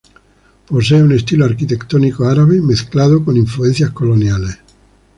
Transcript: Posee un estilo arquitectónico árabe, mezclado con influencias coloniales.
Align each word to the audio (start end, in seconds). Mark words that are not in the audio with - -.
Posee 0.67 1.03
un 1.03 1.11
estilo 1.11 1.45
arquitectónico 1.45 2.25
árabe, 2.25 2.59
mezclado 2.59 3.23
con 3.23 3.37
influencias 3.37 3.91
coloniales. 3.91 4.57